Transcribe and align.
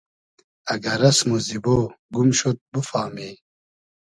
اگۂ 0.73 0.93
رئسم 1.01 1.29
و 1.35 1.37
زیبۉ 1.47 1.65
گوم 2.13 2.29
شود 2.39 2.57
بوفامی 2.71 3.31